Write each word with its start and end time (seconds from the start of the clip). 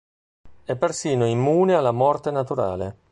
È 0.63 0.75
persino 0.75 1.27
immune 1.27 1.75
alla 1.75 1.91
morte 1.91 2.31
naturale. 2.31 2.97